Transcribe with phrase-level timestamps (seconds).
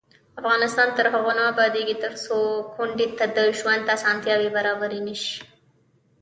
[0.41, 2.37] افغانستان تر هغو نه ابادیږي، ترڅو
[2.75, 5.37] کونډې ته د ژوند اسانتیاوې برابرې نشي.